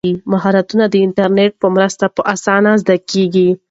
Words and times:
مهارتونه 0.31 0.85
د 0.89 0.95
انټرنیټ 1.05 1.51
په 1.61 1.67
مرسته 1.75 2.05
په 2.15 2.21
اسانۍ 2.33 2.73
زده 2.81 2.95
کیږي. 3.09 3.49